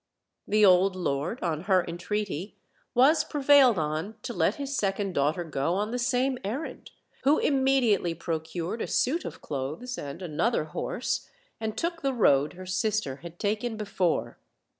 [0.47, 2.55] The old lord, on her entreaty,
[2.95, 6.89] was prevailed on to let his second daughter go on the same errand,
[7.23, 11.29] who imme diately procured a suit of clothes and another horse,
[11.59, 14.39] and took the road her sister had taken before.